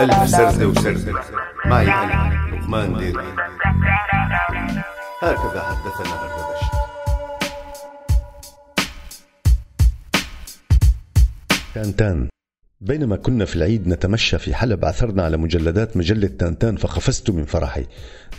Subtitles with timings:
[0.00, 1.20] ألف سردة وسردة
[1.64, 3.24] معي أنا لقمان ديري
[5.22, 6.72] هكذا حدثنا أردبشت
[11.74, 12.28] تانتان.
[12.80, 17.86] بينما كنا في العيد نتمشى في حلب عثرنا على مجلدات مجلة تانتان فقفزت من فرحي.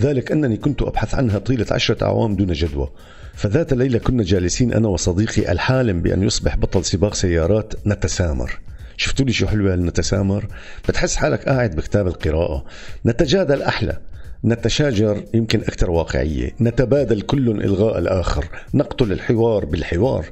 [0.02, 2.90] ذلك أنني كنت أبحث عنها طيلة عشرة أعوام دون جدوى.
[3.34, 8.60] فذات ليلة كنا جالسين أنا وصديقي الحالم بأن يصبح بطل سباق سيارات نتسامر.
[8.98, 10.48] شفتوا لي شو حلوة نتسامر
[10.90, 12.66] بتحس حالك قاعد بكتاب القراءة.
[13.06, 13.98] نتجادل أحلى.
[14.46, 16.56] نتشاجر يمكن أكثر واقعية.
[16.62, 18.46] نتبادل كل إلغاء الآخر.
[18.74, 20.26] نقتل الحوار بالحوار.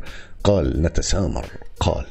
[0.44, 1.46] قال نتسامر.
[1.80, 2.06] قال.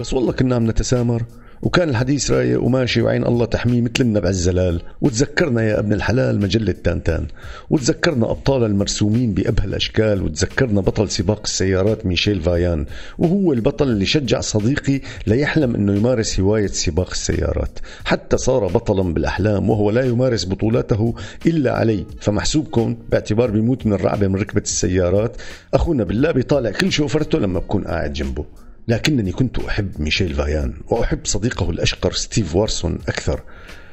[0.00, 1.22] بس والله كنا عم نتسامر.
[1.62, 4.82] وكان الحديث رايق وماشي وعين الله تحميه مثل النبع الزلال.
[5.00, 7.26] وتذكرنا يا ابن الحلال مجلة تانتان.
[7.70, 10.22] وتذكرنا أبطال المرسومين بأبهى الأشكال.
[10.22, 12.86] وتذكرنا بطل سباق السيارات ميشيل فايان.
[13.18, 17.78] وهو البطل اللي شجع صديقي ليحلم أنه يمارس هواية سباق السيارات.
[18.04, 21.14] حتى صار بطلا بالأحلام وهو لا يمارس بطولاته
[21.46, 25.36] إلا علي فمحسوبكم باعتبار بيموت من الرعبة من ركبة السيارات.
[25.74, 28.44] أخونا بالله بيطالع كل شوفرته لما بكون قاعد جنبه.
[28.88, 33.42] لكنني كنت أحب ميشيل فايان وأحب صديقه الأشقر ستيف وارسون أكثر.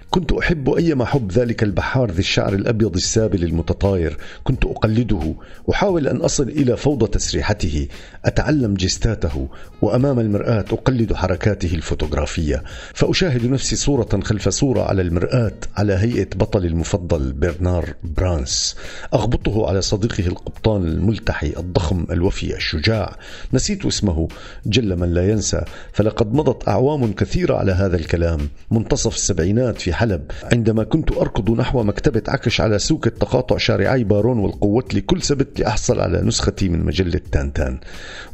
[0.09, 4.17] كنت أحب أيما حب ذلك البحار ذي الشعر الأبيض السابل المتطاير.
[4.43, 5.35] كنت أقلده.
[5.71, 7.87] أحاول أن أصل إلى فوضى تسريحته.
[8.25, 9.47] أتعلم جستاته.
[9.81, 12.63] وأمام المرآة أقلد حركاته الفوتوغرافية.
[12.93, 18.75] فأشاهد نفسي صورة خلف صورة على المرآة على هيئة بطلي المفضل برنار برانس.
[19.13, 23.15] أغبطه على صديقه القبطان الملتحي الضخم الوفي الشجاع.
[23.53, 24.27] نسيت اسمه.
[24.65, 25.61] جل من لا ينسى.
[25.93, 28.49] فلقد مضت أعوام كثيرة على هذا الكلام.
[28.71, 30.21] منتصف السبعينات في حلب
[30.53, 35.99] عندما كنت أركض نحو مكتبة عكش على سوق تقاطع شارعي بارون والقوة لكل سبت لأحصل
[35.99, 37.79] على نسختي من مجلة تانتان.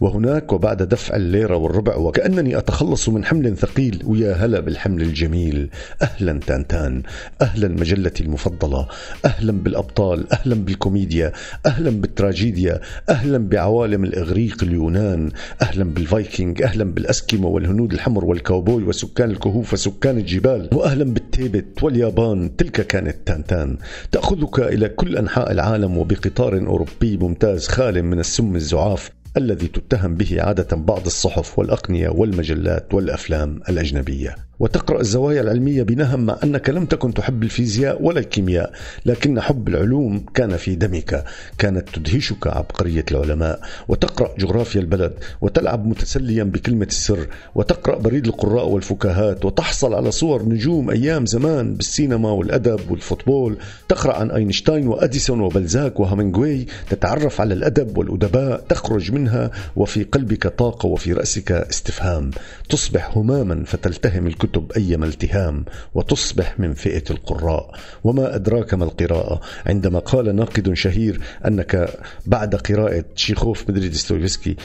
[0.01, 5.69] وهناك وبعد دفع الليرة والربع وكأنني أتخلص من حمل ثقيل ويا هلا بالحمل الجميل.
[6.01, 7.03] أهلا تانتان.
[7.41, 8.87] أهلا مجلتي المفضلة.
[9.25, 10.33] أهلا بالأبطال.
[10.33, 11.31] أهلا بالكوميديا.
[11.65, 12.79] أهلا بالتراجيديا.
[13.09, 15.31] أهلا بعوالم الإغريق اليونان.
[15.61, 20.69] أهلا بالفايكنج أهلا بالأسكيمو والهنود الحمر والكاوبوي وسكان الكهوف وسكان الجبال.
[20.73, 21.03] وأهلا
[21.53, 23.77] بالتيبت واليابان تلك كانت تانتان.
[24.11, 30.41] تأخذك إلى كل أنحاء العالم وبقطار أوروبي ممتاز خال من السم الزعاف الذي تتهم به
[30.41, 34.35] عادة بعض الصحف والأقنية والمجلات والأفلام الأجنبية.
[34.63, 38.71] وتقرأ الزوايا العلمية بنهم مع أنك لم تكن تحب الفيزياء ولا الكيمياء
[39.05, 41.23] لكن حب العلوم كان في دمك
[41.57, 43.59] كانت تدهشك عبقرية العلماء.
[43.87, 50.89] وتقرأ جغرافيا البلد وتلعب متسليا بكلمة السر وتقرأ بريد القراء والفكاهات وتحصل على صور نجوم
[50.89, 53.57] أيام زمان بالسينما والأدب والفوتبول.
[53.89, 60.87] تقرأ عن أينشتاين وأديسون وبلزاك وهامنغوي تتعرف على الأدب والأدباء تخرج منها وفي قلبك طاقة
[60.87, 62.31] وفي رأسك استفهام.
[62.69, 67.75] تصبح هماما فتلتهم الكتب الكتب أيما التهام وتصبح من فئة القراء.
[68.03, 71.89] وما أدراك ما القراءة؟ عندما قال ناقد شهير أنك
[72.25, 74.55] بعد قراءة شيخوف مدري ديستويفسكي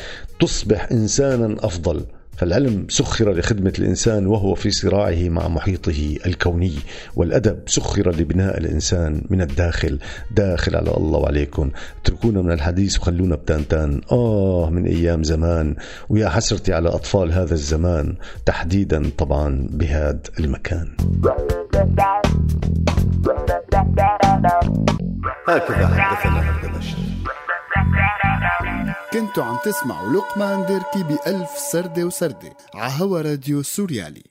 [0.40, 2.04] تصبح إنسانا أفضل.
[2.38, 6.74] فالعلم سخر لخدمة الإنسان وهو في صراعه مع محيطه الكوني
[7.16, 9.98] والأدب سخر لبناء الإنسان من الداخل
[10.30, 11.70] داخل على الله وعليكم.
[12.02, 14.00] اتركونا من الحديث وخلونا بتانتان.
[14.12, 15.76] آه من أيام زمان.
[16.08, 18.16] ويا حسرتي على أطفال هذا الزمان
[18.46, 20.96] تحديدا طبعا بهذا المكان.
[25.48, 26.57] هكذا حدثنا.
[29.12, 34.24] كنتوا عم تسمعوا لقمان ديركي بألف سردة وسردة عهوا راديو سوريالي.